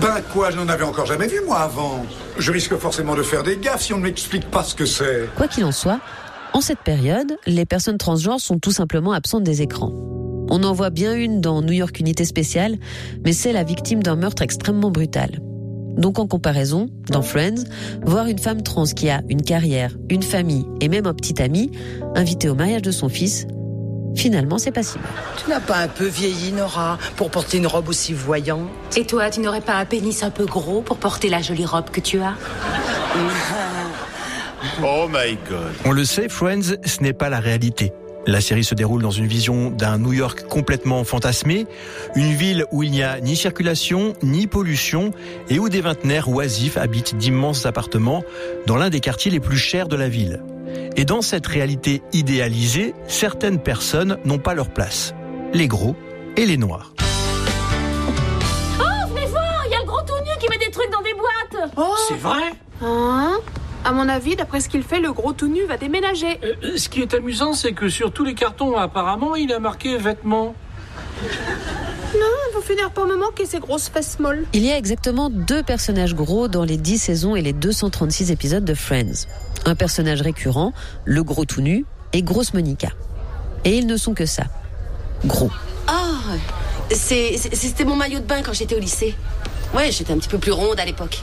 Ben 0.00 0.22
quoi, 0.32 0.50
je 0.50 0.56
n'en 0.56 0.68
avais 0.68 0.84
encore 0.84 1.04
jamais 1.06 1.26
vu 1.26 1.40
moi 1.44 1.58
avant. 1.58 2.06
Je 2.38 2.50
risque 2.52 2.74
forcément 2.76 3.14
de 3.14 3.22
faire 3.22 3.42
des 3.42 3.58
gaffes 3.58 3.82
si 3.82 3.92
on 3.92 3.98
ne 3.98 4.04
m'explique 4.04 4.50
pas 4.50 4.62
ce 4.62 4.74
que 4.74 4.86
c'est. 4.86 5.28
Quoi 5.36 5.46
qu'il 5.46 5.64
en 5.64 5.72
soit, 5.72 6.00
en 6.52 6.60
cette 6.60 6.80
période, 6.80 7.38
les 7.46 7.64
personnes 7.64 7.98
transgenres 7.98 8.40
sont 8.40 8.58
tout 8.58 8.72
simplement 8.72 9.12
absentes 9.12 9.44
des 9.44 9.62
écrans. 9.62 9.92
On 10.50 10.64
en 10.64 10.72
voit 10.72 10.90
bien 10.90 11.14
une 11.14 11.40
dans 11.40 11.62
New 11.62 11.72
York 11.72 11.98
Unité 12.00 12.24
Spéciale, 12.24 12.76
mais 13.24 13.32
c'est 13.32 13.52
la 13.52 13.62
victime 13.62 14.02
d'un 14.02 14.16
meurtre 14.16 14.42
extrêmement 14.42 14.90
brutal. 14.90 15.40
Donc 15.96 16.18
en 16.18 16.26
comparaison, 16.26 16.88
dans 17.08 17.22
Friends, 17.22 17.64
voir 18.02 18.26
une 18.26 18.38
femme 18.38 18.62
trans 18.62 18.84
qui 18.84 19.10
a 19.10 19.22
une 19.28 19.42
carrière, 19.42 19.96
une 20.08 20.22
famille 20.22 20.66
et 20.80 20.88
même 20.88 21.06
un 21.06 21.14
petit 21.14 21.40
ami, 21.40 21.70
invité 22.14 22.48
au 22.48 22.54
mariage 22.54 22.82
de 22.82 22.90
son 22.90 23.08
fils, 23.08 23.46
finalement 24.16 24.58
c'est 24.58 24.72
pas 24.72 24.82
si 24.82 24.98
mal. 24.98 25.08
Tu 25.42 25.50
n'as 25.50 25.60
pas 25.60 25.78
un 25.78 25.88
peu 25.88 26.06
vieilli, 26.06 26.52
Nora, 26.52 26.98
pour 27.16 27.30
porter 27.30 27.58
une 27.58 27.66
robe 27.66 27.88
aussi 27.88 28.12
voyante? 28.12 28.68
Et 28.96 29.04
toi, 29.04 29.30
tu 29.30 29.40
n'aurais 29.40 29.60
pas 29.60 29.74
un 29.76 29.84
pénis 29.84 30.22
un 30.22 30.30
peu 30.30 30.46
gros 30.46 30.80
pour 30.80 30.96
porter 30.96 31.28
la 31.28 31.42
jolie 31.42 31.66
robe 31.66 31.90
que 31.90 32.00
tu 32.00 32.20
as? 32.20 32.34
Oh 34.82 35.08
my 35.08 35.38
god. 35.48 35.74
On 35.84 35.92
le 35.92 36.04
sait, 36.04 36.28
Friends, 36.28 36.76
ce 36.84 37.02
n'est 37.02 37.12
pas 37.12 37.28
la 37.28 37.40
réalité. 37.40 37.92
La 38.26 38.40
série 38.42 38.64
se 38.64 38.74
déroule 38.74 39.02
dans 39.02 39.10
une 39.10 39.26
vision 39.26 39.70
d'un 39.70 39.96
New 39.98 40.12
York 40.12 40.44
complètement 40.46 41.04
fantasmé, 41.04 41.66
une 42.14 42.32
ville 42.32 42.66
où 42.70 42.82
il 42.82 42.90
n'y 42.90 43.02
a 43.02 43.18
ni 43.20 43.34
circulation, 43.34 44.12
ni 44.22 44.46
pollution, 44.46 45.12
et 45.48 45.58
où 45.58 45.70
des 45.70 45.80
vingtenaires 45.80 46.28
oisifs 46.28 46.76
habitent 46.76 47.16
d'immenses 47.16 47.64
appartements 47.64 48.22
dans 48.66 48.76
l'un 48.76 48.90
des 48.90 49.00
quartiers 49.00 49.30
les 49.30 49.40
plus 49.40 49.56
chers 49.56 49.88
de 49.88 49.96
la 49.96 50.08
ville. 50.08 50.42
Et 50.96 51.04
dans 51.04 51.22
cette 51.22 51.46
réalité 51.46 52.02
idéalisée, 52.12 52.94
certaines 53.08 53.58
personnes 53.58 54.18
n'ont 54.24 54.38
pas 54.38 54.54
leur 54.54 54.68
place. 54.68 55.14
Les 55.54 55.66
gros 55.66 55.96
et 56.36 56.44
les 56.44 56.58
noirs. 56.58 56.92
Oh, 58.78 59.08
venez 59.08 59.26
voir 59.26 59.64
Il 59.66 59.72
y 59.72 59.74
a 59.74 59.78
le 59.78 59.86
gros 59.86 60.02
tout 60.02 60.12
nu 60.24 60.30
qui 60.38 60.48
met 60.50 60.58
des 60.58 60.70
trucs 60.70 60.90
dans 60.90 61.02
des 61.02 61.14
boîtes 61.14 61.70
C'est 62.06 62.18
vrai? 62.18 62.52
Hein? 62.82 63.38
À 63.84 63.92
mon 63.92 64.08
avis, 64.08 64.36
d'après 64.36 64.60
ce 64.60 64.68
qu'il 64.68 64.82
fait, 64.82 65.00
le 65.00 65.12
gros 65.12 65.32
tout 65.32 65.48
nu 65.48 65.64
va 65.66 65.76
déménager. 65.78 66.38
Euh, 66.44 66.76
Ce 66.76 66.88
qui 66.88 67.00
est 67.00 67.14
amusant, 67.14 67.54
c'est 67.54 67.72
que 67.72 67.88
sur 67.88 68.12
tous 68.12 68.24
les 68.24 68.34
cartons, 68.34 68.76
apparemment, 68.76 69.36
il 69.36 69.52
a 69.52 69.58
marqué 69.58 69.96
vêtements. 69.96 70.54
Non, 72.14 72.26
vous 72.54 72.60
finir 72.60 72.90
par 72.90 73.06
me 73.06 73.16
manquer 73.16 73.46
ces 73.46 73.58
grosses 73.58 73.88
fesses 73.88 74.18
molles. 74.18 74.44
Il 74.52 74.62
y 74.64 74.70
a 74.70 74.76
exactement 74.76 75.30
deux 75.30 75.62
personnages 75.62 76.14
gros 76.14 76.48
dans 76.48 76.64
les 76.64 76.76
10 76.76 76.98
saisons 76.98 77.36
et 77.36 77.42
les 77.42 77.52
236 77.52 78.30
épisodes 78.30 78.64
de 78.64 78.74
Friends. 78.74 79.26
Un 79.64 79.74
personnage 79.74 80.20
récurrent, 80.20 80.72
le 81.04 81.22
gros 81.22 81.44
tout 81.44 81.60
nu, 81.62 81.84
et 82.12 82.22
Grosse 82.22 82.52
Monica. 82.54 82.88
Et 83.64 83.78
ils 83.78 83.86
ne 83.86 83.96
sont 83.96 84.14
que 84.14 84.26
ça. 84.26 84.44
Gros. 85.24 85.50
Ah, 85.86 86.02
c'est- 86.90 87.36
c'était 87.54 87.84
mon 87.84 87.94
maillot 87.96 88.18
de 88.18 88.24
bain 88.24 88.42
quand 88.42 88.52
j'étais 88.52 88.74
au 88.74 88.80
lycée. 88.80 89.14
Ouais, 89.74 89.90
j'étais 89.92 90.12
un 90.12 90.18
petit 90.18 90.28
peu 90.28 90.38
plus 90.38 90.52
ronde 90.52 90.80
à 90.80 90.84
l'époque. 90.84 91.22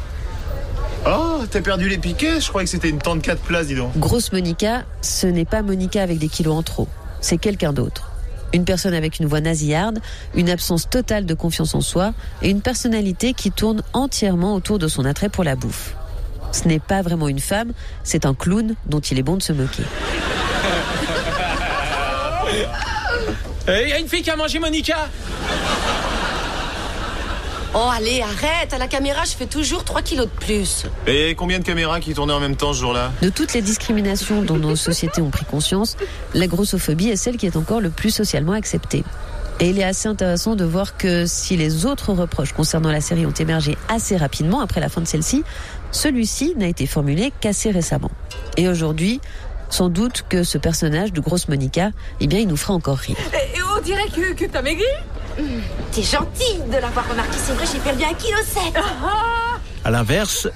Oh, 1.05 1.43
t'as 1.49 1.61
perdu 1.61 1.87
les 1.87 1.97
piquets 1.97 2.41
Je 2.41 2.47
croyais 2.49 2.65
que 2.65 2.71
c'était 2.71 2.89
une 2.89 2.99
tente 2.99 3.21
4 3.21 3.41
places, 3.41 3.67
dis 3.67 3.75
donc. 3.75 3.97
Grosse 3.97 4.31
Monica, 4.31 4.85
ce 5.01 5.27
n'est 5.27 5.45
pas 5.45 5.61
Monica 5.61 6.01
avec 6.01 6.17
des 6.17 6.27
kilos 6.27 6.55
en 6.55 6.63
trop. 6.63 6.87
C'est 7.21 7.37
quelqu'un 7.37 7.73
d'autre. 7.73 8.11
Une 8.53 8.65
personne 8.65 8.93
avec 8.93 9.19
une 9.19 9.25
voix 9.25 9.41
nasillarde, 9.41 9.99
une 10.33 10.49
absence 10.49 10.89
totale 10.89 11.25
de 11.25 11.33
confiance 11.33 11.75
en 11.75 11.81
soi 11.81 12.13
et 12.41 12.49
une 12.49 12.61
personnalité 12.61 13.33
qui 13.33 13.51
tourne 13.51 13.83
entièrement 13.93 14.55
autour 14.55 14.79
de 14.79 14.87
son 14.87 15.05
attrait 15.05 15.29
pour 15.29 15.43
la 15.43 15.55
bouffe. 15.55 15.95
Ce 16.51 16.67
n'est 16.67 16.79
pas 16.79 17.01
vraiment 17.01 17.27
une 17.27 17.39
femme, 17.39 17.73
c'est 18.03 18.25
un 18.25 18.33
clown 18.33 18.75
dont 18.85 19.01
il 19.01 19.19
est 19.19 19.23
bon 19.23 19.35
de 19.35 19.43
se 19.43 19.51
moquer. 19.51 19.83
Il 23.67 23.73
y 23.89 23.91
a 23.91 23.99
une 23.99 24.07
fille 24.07 24.21
qui 24.21 24.31
a 24.31 24.37
mangé 24.37 24.59
Monica 24.59 25.09
Oh, 27.73 27.89
allez, 27.93 28.21
arrête. 28.21 28.73
À 28.73 28.77
la 28.77 28.87
caméra, 28.87 29.23
je 29.25 29.31
fais 29.31 29.45
toujours 29.45 29.83
3 29.83 30.01
kilos 30.01 30.25
de 30.25 30.31
plus. 30.31 30.85
Et 31.05 31.35
combien 31.35 31.59
de 31.59 31.63
caméras 31.63 31.99
qui 31.99 32.13
tournaient 32.13 32.33
en 32.33 32.39
même 32.39 32.55
temps 32.55 32.73
ce 32.73 32.79
jour-là 32.79 33.11
De 33.21 33.29
toutes 33.29 33.53
les 33.53 33.61
discriminations 33.61 34.41
dont 34.41 34.57
nos 34.57 34.75
sociétés 34.75 35.21
ont 35.21 35.29
pris 35.29 35.45
conscience, 35.45 35.97
la 36.33 36.47
grossophobie 36.47 37.09
est 37.09 37.15
celle 37.17 37.37
qui 37.37 37.45
est 37.45 37.55
encore 37.55 37.81
le 37.81 37.89
plus 37.89 38.11
socialement 38.11 38.53
acceptée. 38.53 39.03
Et 39.59 39.69
il 39.69 39.79
est 39.79 39.83
assez 39.83 40.07
intéressant 40.07 40.55
de 40.55 40.63
voir 40.65 40.97
que 40.97 41.25
si 41.25 41.57
les 41.57 41.85
autres 41.85 42.13
reproches 42.13 42.53
concernant 42.53 42.91
la 42.91 43.01
série 43.01 43.25
ont 43.25 43.31
émergé 43.31 43.75
assez 43.89 44.15
rapidement 44.15 44.61
après 44.61 44.79
la 44.79 44.87
fin 44.87 45.01
de 45.01 45.07
celle-ci, 45.07 45.43
celui-ci 45.91 46.53
n'a 46.57 46.67
été 46.67 46.85
formulé 46.85 47.33
qu'assez 47.41 47.71
récemment. 47.71 48.11
Et 48.55 48.69
aujourd'hui, 48.69 49.19
sans 49.69 49.89
doute 49.89 50.25
que 50.29 50.43
ce 50.43 50.57
personnage 50.57 51.11
de 51.11 51.19
grosse 51.19 51.47
Monica, 51.47 51.91
eh 52.19 52.27
bien, 52.27 52.39
il 52.39 52.47
nous 52.47 52.57
fera 52.57 52.73
encore 52.73 52.97
rire. 52.97 53.17
Et 53.33 53.59
on 53.77 53.81
dirait 53.81 54.07
que, 54.15 54.33
que 54.33 54.45
t'as 54.45 54.61
maigri 54.61 54.85
T'es 55.91 56.03
gentille 56.03 56.61
de 56.67 56.77
l'avoir 56.77 57.09
remarqué. 57.09 57.37
C'est 57.37 57.53
vrai, 57.53 57.65
j'ai 57.71 57.79
perdu 57.79 58.03
un 58.03 58.13
kilo 58.13 58.37
7. 58.43 58.73
À 59.83 59.91
l'inverse, 59.91 60.47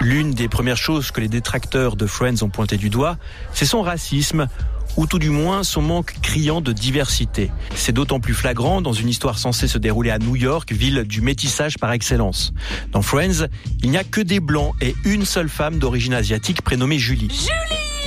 l'une 0.00 0.32
des 0.32 0.48
premières 0.48 0.76
choses 0.76 1.10
que 1.10 1.20
les 1.20 1.28
détracteurs 1.28 1.96
de 1.96 2.06
Friends 2.06 2.42
ont 2.42 2.48
pointé 2.48 2.76
du 2.76 2.90
doigt, 2.90 3.16
c'est 3.52 3.66
son 3.66 3.82
racisme 3.82 4.48
ou 4.96 5.06
tout 5.06 5.18
du 5.18 5.30
moins 5.30 5.62
son 5.62 5.82
manque 5.82 6.14
criant 6.20 6.60
de 6.60 6.72
diversité. 6.72 7.50
C'est 7.74 7.92
d'autant 7.92 8.20
plus 8.20 8.34
flagrant 8.34 8.80
dans 8.80 8.92
une 8.92 9.08
histoire 9.08 9.38
censée 9.38 9.68
se 9.68 9.78
dérouler 9.78 10.10
à 10.10 10.18
New 10.18 10.36
York, 10.36 10.72
ville 10.72 11.04
du 11.04 11.20
métissage 11.20 11.78
par 11.78 11.92
excellence. 11.92 12.52
Dans 12.92 13.02
Friends, 13.02 13.46
il 13.82 13.90
n'y 13.90 13.98
a 13.98 14.04
que 14.04 14.20
des 14.20 14.40
blancs 14.40 14.74
et 14.80 14.94
une 15.04 15.24
seule 15.24 15.48
femme 15.48 15.78
d'origine 15.78 16.14
asiatique 16.14 16.62
prénommée 16.62 16.98
Julie. 16.98 17.48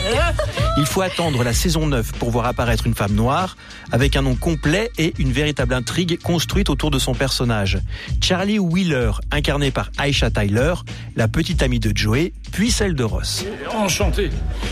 Il 0.78 0.86
faut 0.86 1.02
attendre 1.02 1.44
la 1.44 1.54
saison 1.54 1.88
9 1.88 2.14
pour 2.14 2.32
voir 2.32 2.46
apparaître 2.46 2.88
une 2.88 2.96
femme 2.96 3.14
noire, 3.14 3.58
avec 3.92 4.16
un 4.16 4.24
nom 4.24 4.36
complet 4.36 4.92
et 4.98 5.14
une 5.20 5.32
véritable 5.32 5.74
intrigue 5.74 6.20
construite 6.22 6.70
autour 6.70 6.92
de 6.92 7.00
son 7.00 7.14
personnage. 7.14 7.80
Charlie 8.22 8.60
Wheeler, 8.60 9.12
incarné 9.32 9.72
par 9.72 9.92
Aisha 10.04 10.30
Tyler, 10.30 10.74
la 11.16 11.28
petite 11.28 11.62
amie 11.62 11.80
de 11.80 11.96
Joey, 11.96 12.34
puis 12.52 12.72
celle 12.72 12.96
de 12.96 13.04
Ross. 13.04 13.46
Enchanté. 13.74 14.30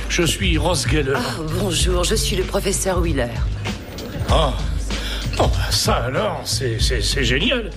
Je 0.10 0.24
suis 0.24 0.58
Ross 0.58 0.88
Geller. 0.88 1.14
Ah, 1.16 1.42
bonjour, 1.60 2.04
je 2.04 2.16
suis 2.16 2.36
le 2.36 2.44
professeur 2.44 3.00
Wheeler. 3.00 3.30
Ah. 4.30 4.54
Bon, 5.38 5.48
bah, 5.48 5.72
ça 5.72 5.96
alors, 5.96 6.42
c'est 6.46 6.80
génial. 7.24 7.70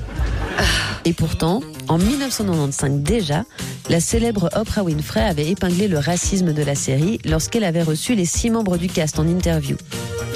Et 1.05 1.13
pourtant, 1.13 1.63
en 1.89 1.99
1995 1.99 3.01
déjà, 3.01 3.45
la 3.89 4.01
célèbre 4.01 4.49
Oprah 4.55 4.83
Winfrey 4.83 5.23
avait 5.23 5.49
épinglé 5.49 5.89
le 5.89 5.99
racisme 5.99 6.53
de 6.53 6.63
la 6.63 6.75
série 6.75 7.19
lorsqu'elle 7.25 7.65
avait 7.65 7.83
reçu 7.83 8.15
les 8.15 8.25
six 8.25 8.51
membres 8.51 8.77
du 8.79 8.89
cast 8.89 9.19
en 9.19 9.27
interview. 9.27 9.77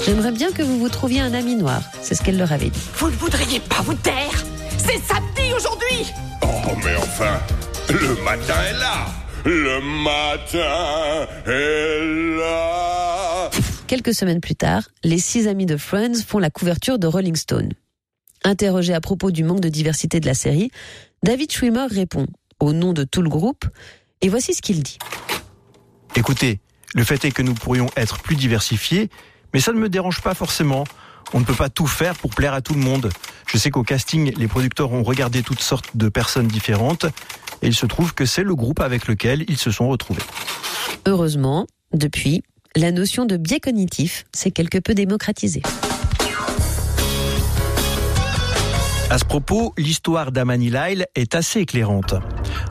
J'aimerais 0.04 0.32
bien 0.32 0.52
que 0.52 0.62
vous 0.62 0.78
vous 0.78 0.88
trouviez 0.88 1.20
un 1.20 1.34
ami 1.34 1.56
noir, 1.56 1.82
c'est 2.02 2.14
ce 2.14 2.22
qu'elle 2.22 2.36
leur 2.36 2.52
avait 2.52 2.70
dit. 2.70 2.80
Vous 2.94 3.08
ne 3.08 3.16
voudriez 3.16 3.60
pas 3.60 3.80
vous 3.82 3.94
taire 3.94 4.44
C'est 4.76 4.98
samedi 5.02 5.52
aujourd'hui 5.56 6.12
Oh, 6.42 6.72
mais 6.84 6.94
enfin, 6.96 7.40
le 7.88 8.22
matin 8.22 8.54
est 8.68 8.78
là. 8.78 9.06
Le 9.44 9.80
matin 10.04 11.26
est 11.46 12.38
là. 12.38 13.50
Quelques 13.86 14.14
semaines 14.14 14.40
plus 14.40 14.56
tard, 14.56 14.82
les 15.04 15.18
six 15.18 15.48
amis 15.48 15.64
de 15.66 15.76
Friends 15.76 16.22
font 16.26 16.38
la 16.38 16.50
couverture 16.50 16.98
de 16.98 17.06
Rolling 17.06 17.36
Stone. 17.36 17.70
Interrogé 18.44 18.92
à 18.92 19.00
propos 19.00 19.30
du 19.30 19.44
manque 19.44 19.60
de 19.60 19.68
diversité 19.68 20.20
de 20.20 20.26
la 20.26 20.34
série, 20.34 20.70
David 21.22 21.50
Schwimmer 21.50 21.86
répond, 21.90 22.26
au 22.60 22.72
nom 22.72 22.92
de 22.92 23.04
tout 23.04 23.22
le 23.22 23.28
groupe, 23.28 23.64
et 24.20 24.28
voici 24.28 24.54
ce 24.54 24.62
qu'il 24.62 24.82
dit. 24.82 24.98
Écoutez, 26.16 26.60
le 26.94 27.04
fait 27.04 27.24
est 27.24 27.30
que 27.30 27.42
nous 27.42 27.54
pourrions 27.54 27.88
être 27.96 28.18
plus 28.18 28.36
diversifiés, 28.36 29.10
mais 29.52 29.60
ça 29.60 29.72
ne 29.72 29.78
me 29.78 29.88
dérange 29.88 30.20
pas 30.20 30.34
forcément. 30.34 30.84
On 31.34 31.40
ne 31.40 31.44
peut 31.44 31.54
pas 31.54 31.68
tout 31.68 31.86
faire 31.86 32.14
pour 32.16 32.30
plaire 32.30 32.54
à 32.54 32.62
tout 32.62 32.74
le 32.74 32.80
monde. 32.80 33.10
Je 33.46 33.58
sais 33.58 33.70
qu'au 33.70 33.82
casting, 33.82 34.32
les 34.36 34.48
producteurs 34.48 34.92
ont 34.92 35.02
regardé 35.02 35.42
toutes 35.42 35.60
sortes 35.60 35.96
de 35.96 36.08
personnes 36.08 36.48
différentes, 36.48 37.04
et 37.62 37.68
il 37.68 37.74
se 37.74 37.86
trouve 37.86 38.14
que 38.14 38.24
c'est 38.24 38.44
le 38.44 38.54
groupe 38.54 38.80
avec 38.80 39.06
lequel 39.06 39.44
ils 39.48 39.58
se 39.58 39.70
sont 39.70 39.88
retrouvés. 39.88 40.22
Heureusement, 41.06 41.66
depuis, 41.92 42.42
la 42.76 42.92
notion 42.92 43.24
de 43.24 43.36
biais 43.36 43.60
cognitif 43.60 44.24
s'est 44.34 44.50
quelque 44.50 44.78
peu 44.78 44.94
démocratisée. 44.94 45.62
À 49.10 49.16
ce 49.16 49.24
propos, 49.24 49.72
l'histoire 49.78 50.32
d'Amani 50.32 50.68
Lyle 50.68 51.06
est 51.14 51.34
assez 51.34 51.60
éclairante. 51.60 52.14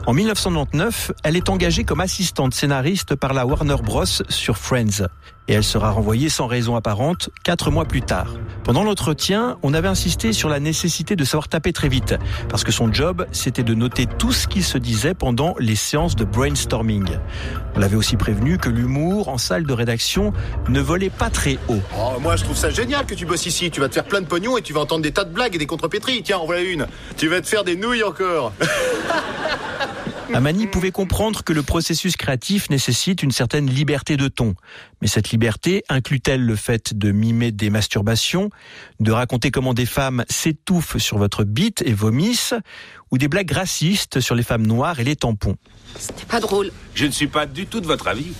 En 0.06 0.12
1999, 0.12 1.10
elle 1.24 1.36
est 1.36 1.48
engagée 1.48 1.82
comme 1.82 1.98
assistante 2.00 2.54
scénariste 2.54 3.16
par 3.16 3.34
la 3.34 3.44
Warner 3.44 3.74
Bros. 3.82 4.04
sur 4.06 4.56
Friends. 4.56 5.08
Et 5.48 5.54
elle 5.54 5.64
sera 5.64 5.90
renvoyée 5.90 6.28
sans 6.28 6.46
raison 6.46 6.76
apparente 6.76 7.30
quatre 7.42 7.70
mois 7.70 7.86
plus 7.86 8.02
tard. 8.02 8.34
Pendant 8.64 8.84
l'entretien, 8.84 9.56
on 9.62 9.72
avait 9.72 9.88
insisté 9.88 10.34
sur 10.34 10.50
la 10.50 10.60
nécessité 10.60 11.16
de 11.16 11.24
savoir 11.24 11.48
taper 11.48 11.72
très 11.72 11.88
vite, 11.88 12.14
parce 12.50 12.64
que 12.64 12.72
son 12.72 12.92
job, 12.92 13.26
c'était 13.32 13.62
de 13.62 13.74
noter 13.74 14.06
tout 14.06 14.32
ce 14.32 14.46
qui 14.46 14.62
se 14.62 14.76
disait 14.76 15.14
pendant 15.14 15.54
les 15.58 15.74
séances 15.74 16.16
de 16.16 16.24
brainstorming. 16.24 17.06
On 17.74 17.80
l'avait 17.80 17.96
aussi 17.96 18.16
prévenu 18.16 18.58
que 18.58 18.68
l'humour 18.68 19.28
en 19.28 19.38
salle 19.38 19.64
de 19.64 19.72
rédaction 19.72 20.32
ne 20.68 20.80
volait 20.80 21.10
pas 21.10 21.30
très 21.30 21.58
haut. 21.68 21.80
Oh, 21.96 22.20
moi, 22.20 22.36
je 22.36 22.44
trouve 22.44 22.56
ça 22.56 22.70
génial 22.70 23.06
que 23.06 23.14
tu 23.14 23.24
bosses 23.24 23.46
ici. 23.46 23.70
Tu 23.70 23.80
vas 23.80 23.88
te 23.88 23.94
faire 23.94 24.04
plein 24.04 24.20
de 24.20 24.26
pognon 24.26 24.58
et 24.58 24.62
tu 24.62 24.72
vas 24.72 24.80
entendre 24.80 25.02
des 25.02 25.12
tas 25.12 25.24
de 25.24 25.32
blagues 25.32 25.54
et 25.54 25.58
des 25.58 25.66
contrepétries. 25.66 26.22
Tiens, 26.22 26.38
en 26.38 26.46
voilà 26.46 26.62
une. 26.62 26.86
Tu 27.16 27.28
vas 27.28 27.40
te 27.40 27.46
faire 27.46 27.64
des 27.64 27.76
nouilles 27.76 28.02
encore. 28.02 28.52
Amani 30.34 30.66
pouvait 30.66 30.90
comprendre 30.90 31.42
que 31.42 31.52
le 31.52 31.62
processus 31.62 32.16
créatif 32.16 32.68
nécessite 32.70 33.22
une 33.22 33.30
certaine 33.30 33.68
liberté 33.68 34.16
de 34.16 34.28
ton. 34.28 34.54
Mais 35.00 35.08
cette 35.08 35.30
liberté 35.30 35.82
inclut-elle 35.88 36.44
le 36.44 36.54
fait 36.54 36.96
de 36.96 37.12
mimer 37.12 37.50
des 37.50 37.70
masturbations, 37.70 38.50
de 39.00 39.10
raconter 39.10 39.50
comment 39.50 39.74
des 39.74 39.86
femmes 39.86 40.24
s'étouffent 40.28 40.98
sur 40.98 41.18
votre 41.18 41.44
bite 41.44 41.82
et 41.86 41.92
vomissent, 41.92 42.54
ou 43.10 43.18
des 43.18 43.28
blagues 43.28 43.50
racistes 43.50 44.20
sur 44.20 44.34
les 44.34 44.42
femmes 44.42 44.66
noires 44.66 45.00
et 45.00 45.04
les 45.04 45.16
tampons? 45.16 45.56
C'est 45.98 46.26
pas 46.26 46.40
drôle. 46.40 46.72
Je 46.94 47.06
ne 47.06 47.10
suis 47.10 47.28
pas 47.28 47.46
du 47.46 47.66
tout 47.66 47.80
de 47.80 47.86
votre 47.86 48.08
avis. 48.08 48.32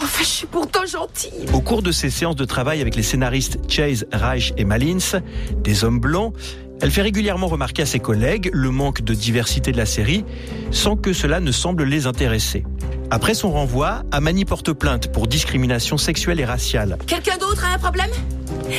Enfin, 0.00 0.22
je 0.22 0.28
suis 0.28 0.46
pourtant 0.46 0.86
gentille. 0.86 1.46
Au 1.52 1.60
cours 1.60 1.82
de 1.82 1.92
ses 1.92 2.10
séances 2.10 2.36
de 2.36 2.44
travail 2.44 2.80
avec 2.80 2.94
les 2.94 3.02
scénaristes 3.02 3.58
Chase, 3.68 4.06
Reich 4.12 4.52
et 4.56 4.64
Malins, 4.64 5.20
des 5.56 5.84
hommes 5.84 5.98
blancs, 5.98 6.34
elle 6.80 6.90
fait 6.90 7.02
régulièrement 7.02 7.48
remarquer 7.48 7.82
à 7.82 7.86
ses 7.86 7.98
collègues 7.98 8.50
le 8.52 8.70
manque 8.70 9.02
de 9.02 9.14
diversité 9.14 9.72
de 9.72 9.76
la 9.76 9.86
série, 9.86 10.24
sans 10.70 10.96
que 10.96 11.12
cela 11.12 11.40
ne 11.40 11.50
semble 11.50 11.84
les 11.84 12.06
intéresser. 12.06 12.64
Après 13.10 13.34
son 13.34 13.50
renvoi, 13.50 14.02
Amani 14.12 14.44
porte 14.44 14.72
plainte 14.72 15.10
pour 15.10 15.26
discrimination 15.26 15.96
sexuelle 15.96 16.40
et 16.40 16.44
raciale. 16.44 16.98
Quelqu'un 17.06 17.36
d'autre 17.38 17.64
a 17.64 17.74
un 17.74 17.78
problème? 17.78 18.10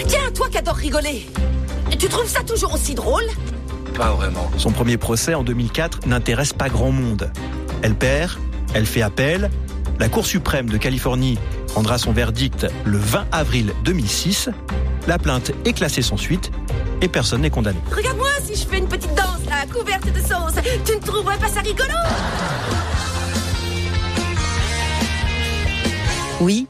Tiens, 0.07 0.31
toi 0.33 0.47
qui 0.49 0.57
adore 0.57 0.75
rigoler. 0.75 1.25
Tu 1.97 2.07
trouves 2.07 2.29
ça 2.29 2.43
toujours 2.43 2.73
aussi 2.73 2.93
drôle? 2.93 3.25
Pas 3.95 4.11
vraiment. 4.11 4.49
Son 4.57 4.71
premier 4.71 4.97
procès 4.97 5.33
en 5.33 5.43
2004 5.43 6.07
n'intéresse 6.07 6.53
pas 6.53 6.69
grand 6.69 6.91
monde. 6.91 7.31
Elle 7.81 7.95
perd, 7.95 8.37
elle 8.73 8.85
fait 8.85 9.01
appel. 9.01 9.49
La 9.99 10.07
Cour 10.07 10.25
suprême 10.25 10.69
de 10.69 10.77
Californie 10.77 11.37
rendra 11.75 11.97
son 11.97 12.13
verdict 12.13 12.67
le 12.85 12.97
20 12.97 13.25
avril 13.31 13.73
2006. 13.83 14.49
La 15.07 15.17
plainte 15.17 15.51
est 15.65 15.73
classée 15.73 16.01
sans 16.01 16.17
suite 16.17 16.51
et 17.01 17.07
personne 17.07 17.41
n'est 17.41 17.49
condamné. 17.49 17.79
Regarde-moi 17.95 18.27
si 18.43 18.55
je 18.55 18.67
fais 18.67 18.77
une 18.77 18.87
petite 18.87 19.13
danse 19.15 19.45
là, 19.47 19.65
couverte 19.71 20.11
de 20.11 20.19
sauce. 20.19 20.61
Tu 20.85 20.95
ne 20.95 21.01
trouverais 21.01 21.37
pas 21.37 21.47
ça 21.47 21.61
rigolo? 21.61 21.93
Oui, 26.41 26.67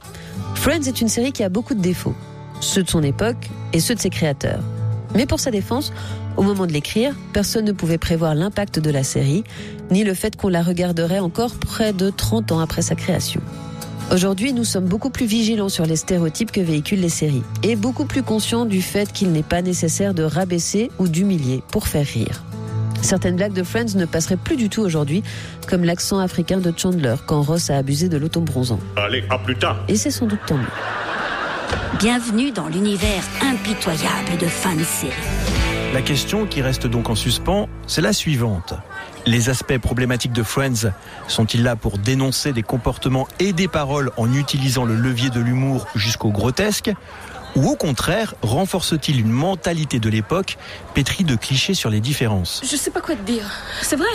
Friends 0.55 0.87
est 0.87 0.99
une 0.99 1.09
série 1.09 1.31
qui 1.31 1.43
a 1.43 1.49
beaucoup 1.49 1.73
de 1.73 1.81
défauts, 1.81 2.15
ceux 2.59 2.83
de 2.83 2.89
son 2.89 3.03
époque 3.03 3.49
et 3.71 3.79
ceux 3.79 3.95
de 3.95 3.99
ses 3.99 4.09
créateurs. 4.09 4.61
Mais 5.15 5.25
pour 5.25 5.39
sa 5.39 5.51
défense, 5.51 5.93
au 6.37 6.41
moment 6.41 6.67
de 6.67 6.71
l'écrire, 6.71 7.13
personne 7.33 7.65
ne 7.65 7.71
pouvait 7.71 7.97
prévoir 7.97 8.35
l'impact 8.35 8.79
de 8.79 8.89
la 8.89 9.03
série, 9.03 9.43
ni 9.91 10.03
le 10.03 10.13
fait 10.13 10.35
qu'on 10.35 10.49
la 10.49 10.61
regarderait 10.61 11.19
encore 11.19 11.55
près 11.55 11.93
de 11.93 12.09
30 12.09 12.51
ans 12.51 12.59
après 12.59 12.81
sa 12.81 12.95
création. 12.95 13.41
Aujourd'hui, 14.11 14.53
nous 14.53 14.63
sommes 14.63 14.85
beaucoup 14.85 15.11
plus 15.11 15.27
vigilants 15.27 15.69
sur 15.69 15.85
les 15.85 15.95
stéréotypes 15.95 16.51
que 16.51 16.61
véhiculent 16.61 16.99
les 17.01 17.09
séries 17.09 17.43
et 17.61 17.75
beaucoup 17.75 18.05
plus 18.05 18.23
conscients 18.23 18.65
du 18.65 18.81
fait 18.81 19.11
qu'il 19.13 19.31
n'est 19.31 19.43
pas 19.43 19.61
nécessaire 19.61 20.15
de 20.15 20.23
rabaisser 20.23 20.89
ou 20.97 21.07
d'humilier 21.07 21.61
pour 21.71 21.87
faire 21.87 22.07
rire. 22.07 22.43
Certaines 23.03 23.35
blagues 23.35 23.53
de 23.53 23.61
Friends 23.61 23.95
ne 23.95 24.05
passeraient 24.05 24.35
plus 24.35 24.55
du 24.55 24.67
tout 24.67 24.81
aujourd'hui, 24.81 25.21
comme 25.67 25.83
l'accent 25.83 26.17
africain 26.17 26.57
de 26.57 26.73
Chandler 26.75 27.15
quand 27.27 27.43
Ross 27.43 27.69
a 27.69 27.77
abusé 27.77 28.09
de 28.09 28.17
l'auto-bronzant. 28.17 28.79
Allez, 28.95 29.23
à 29.29 29.37
plus 29.37 29.55
tard. 29.55 29.77
Et 29.87 29.95
c'est 29.95 30.11
sans 30.11 30.25
doute 30.25 30.39
tant 30.47 30.57
mieux. 30.57 30.65
Bienvenue 31.99 32.51
dans 32.51 32.67
l'univers 32.67 33.23
impitoyable 33.43 34.37
de 34.39 34.47
fin 34.47 34.75
de 34.75 34.83
série. 34.83 35.13
La 35.93 36.01
question 36.01 36.47
qui 36.47 36.63
reste 36.63 36.87
donc 36.87 37.09
en 37.09 37.15
suspens, 37.15 37.69
c'est 37.85 38.01
la 38.01 38.13
suivante. 38.13 38.73
Les 39.25 39.49
aspects 39.49 39.77
problématiques 39.77 40.33
de 40.33 40.43
Friends 40.43 40.91
sont-ils 41.27 41.63
là 41.63 41.75
pour 41.75 41.97
dénoncer 41.97 42.53
des 42.53 42.63
comportements 42.63 43.27
et 43.39 43.53
des 43.53 43.67
paroles 43.67 44.11
en 44.17 44.33
utilisant 44.33 44.85
le 44.85 44.95
levier 44.95 45.29
de 45.29 45.39
l'humour 45.39 45.87
jusqu'au 45.95 46.29
grotesque 46.29 46.91
ou 47.55 47.67
au 47.67 47.75
contraire, 47.75 48.35
renforce-t-il 48.41 49.19
une 49.19 49.31
mentalité 49.31 49.99
de 49.99 50.09
l'époque 50.09 50.57
pétrie 50.93 51.23
de 51.23 51.35
clichés 51.35 51.73
sur 51.73 51.89
les 51.89 51.99
différences? 51.99 52.61
Je 52.63 52.75
sais 52.75 52.91
pas 52.91 53.01
quoi 53.01 53.15
te 53.15 53.23
dire. 53.23 53.43
C'est 53.81 53.95
vrai, 53.95 54.07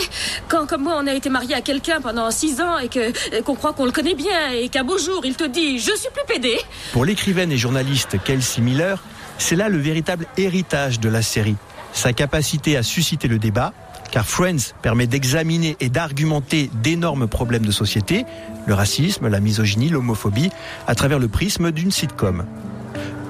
quand 0.47 0.65
comme 0.65 0.83
moi 0.83 0.97
on 1.01 1.07
a 1.07 1.13
été 1.13 1.29
marié 1.29 1.53
à 1.53 1.61
quelqu'un 1.61 2.01
pendant 2.01 2.31
six 2.31 2.61
ans 2.61 2.77
et 2.77 2.87
que 2.87 3.41
qu'on 3.41 3.55
croit 3.55 3.73
qu'on 3.73 3.85
le 3.85 3.91
connaît 3.91 4.15
bien 4.15 4.51
et 4.51 4.69
qu'un 4.69 4.83
beau 4.83 4.97
jour 4.97 5.25
il 5.25 5.35
te 5.35 5.43
dit 5.43 5.79
je 5.79 5.95
suis 5.95 6.09
plus 6.13 6.25
pédé. 6.27 6.57
Pour 6.93 7.05
l'écrivaine 7.05 7.51
et 7.51 7.57
journaliste 7.57 8.17
Kelsey 8.23 8.61
Miller, 8.61 9.03
c'est 9.37 9.55
là 9.55 9.69
le 9.69 9.77
véritable 9.77 10.27
héritage 10.37 10.99
de 10.99 11.09
la 11.09 11.21
série. 11.21 11.57
Sa 11.91 12.13
capacité 12.13 12.77
à 12.77 12.83
susciter 12.83 13.27
le 13.27 13.37
débat, 13.37 13.73
car 14.15 14.25
Friends 14.25 14.71
permet 14.81 15.07
d'examiner 15.07 15.75
et 15.81 15.89
d'argumenter 15.89 16.69
d'énormes 16.81 17.27
problèmes 17.27 17.65
de 17.65 17.71
société, 17.71 18.23
le 18.65 18.73
racisme, 18.73 19.27
la 19.27 19.41
misogynie, 19.41 19.89
l'homophobie, 19.89 20.51
à 20.87 20.95
travers 20.95 21.19
le 21.19 21.27
prisme 21.27 21.73
d'une 21.73 21.91
sitcom. 21.91 22.45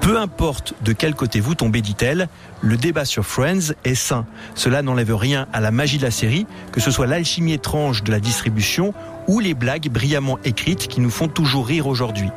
Peu 0.00 0.16
importe 0.16 0.74
de 0.84 0.92
quel 0.92 1.16
côté 1.16 1.40
vous 1.40 1.56
tombez, 1.56 1.82
dit-elle, 1.82 2.28
le 2.60 2.76
débat 2.76 3.04
sur 3.04 3.26
Friends 3.26 3.72
est 3.82 3.96
sain. 3.96 4.26
Cela 4.54 4.82
n'enlève 4.82 5.12
rien 5.12 5.48
à 5.52 5.60
la 5.60 5.72
magie 5.72 5.98
de 5.98 6.04
la 6.04 6.12
série, 6.12 6.46
que 6.70 6.80
ce 6.80 6.92
soit 6.92 7.08
l'alchimie 7.08 7.54
étrange 7.54 8.04
de 8.04 8.12
la 8.12 8.20
distribution 8.20 8.94
ou 9.26 9.40
les 9.40 9.54
blagues 9.54 9.88
brillamment 9.88 10.38
écrites 10.44 10.86
qui 10.86 11.00
nous 11.00 11.10
font 11.10 11.26
toujours 11.26 11.66
rire 11.66 11.88
aujourd'hui. 11.88 12.30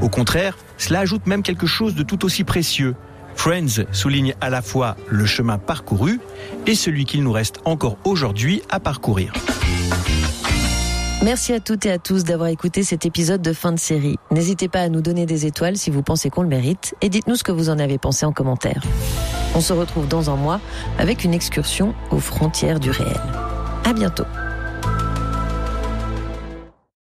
Au 0.00 0.08
contraire, 0.08 0.56
cela 0.78 1.00
ajoute 1.00 1.26
même 1.26 1.42
quelque 1.42 1.66
chose 1.66 1.94
de 1.94 2.02
tout 2.02 2.24
aussi 2.24 2.44
précieux. 2.44 2.94
Friends 3.34 3.84
souligne 3.92 4.34
à 4.40 4.50
la 4.50 4.62
fois 4.62 4.96
le 5.08 5.26
chemin 5.26 5.58
parcouru 5.58 6.20
et 6.66 6.74
celui 6.74 7.04
qu'il 7.04 7.22
nous 7.22 7.32
reste 7.32 7.60
encore 7.64 7.96
aujourd'hui 8.04 8.62
à 8.70 8.80
parcourir. 8.80 9.32
Merci 11.22 11.52
à 11.52 11.60
toutes 11.60 11.84
et 11.84 11.90
à 11.90 11.98
tous 11.98 12.24
d'avoir 12.24 12.48
écouté 12.48 12.82
cet 12.82 13.04
épisode 13.04 13.42
de 13.42 13.52
fin 13.52 13.72
de 13.72 13.78
série. 13.78 14.16
N'hésitez 14.30 14.68
pas 14.68 14.80
à 14.80 14.88
nous 14.88 15.02
donner 15.02 15.26
des 15.26 15.44
étoiles 15.44 15.76
si 15.76 15.90
vous 15.90 16.02
pensez 16.02 16.30
qu'on 16.30 16.42
le 16.42 16.48
mérite 16.48 16.94
et 17.02 17.10
dites-nous 17.10 17.36
ce 17.36 17.44
que 17.44 17.52
vous 17.52 17.68
en 17.68 17.78
avez 17.78 17.98
pensé 17.98 18.24
en 18.24 18.32
commentaire. 18.32 18.82
On 19.54 19.60
se 19.60 19.72
retrouve 19.72 20.08
dans 20.08 20.30
un 20.30 20.36
mois 20.36 20.60
avec 20.98 21.24
une 21.24 21.34
excursion 21.34 21.94
aux 22.10 22.20
frontières 22.20 22.80
du 22.80 22.90
réel. 22.90 23.20
À 23.84 23.92
bientôt. 23.92 24.24